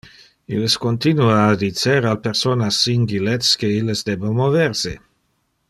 [0.59, 4.97] Illes continua a dicer al personas sin gilets que illes debe mover se.